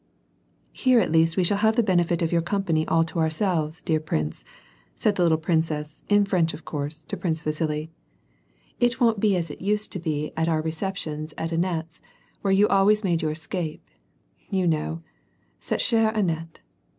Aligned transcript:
"Here 0.71 0.99
at 0.99 1.11
least 1.11 1.37
we 1.37 1.43
shall 1.43 1.59
have 1.59 1.75
the 1.75 1.83
benefit 1.83 2.23
of 2.23 2.31
your 2.31 2.41
company 2.41 2.87
all 2.87 3.03
to 3.03 3.19
ourselves, 3.19 3.83
dear 3.83 3.99
])rince," 3.99 4.43
said 4.95 5.13
the 5.13 5.21
little 5.21 5.37
princess— 5.37 6.01
in 6.09 6.25
French 6.25 6.55
of 6.55 6.65
course— 6.65 7.05
to 7.05 7.15
Prince 7.15 7.43
Vasili," 7.43 7.91
It 8.89 8.99
won't 8.99 9.19
be 9.19 9.35
as 9.37 9.51
it 9.51 9.61
used 9.61 9.91
208 9.91 9.91
^^R 9.91 9.93
A^D 9.93 9.93
PEACE. 9.93 9.93
to 9.93 9.99
be 10.35 10.41
at 10.41 10.49
our 10.49 10.61
receptions 10.63 11.33
at 11.37 11.51
Annette's, 11.51 12.01
where 12.41 12.51
you 12.51 12.67
always 12.67 13.03
made 13.03 13.21
your 13.21 13.29
escape, 13.29 13.87
you 14.49 14.65
know— 14.65 15.03
citte 15.61 15.81
chere 15.81 16.09
Annette 16.09 16.61